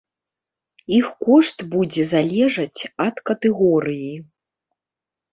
Іх 0.99 1.09
кошт 1.25 1.57
будзе 1.73 2.05
залежаць 2.13 2.81
ад 3.05 3.15
катэгорыі. 3.31 4.09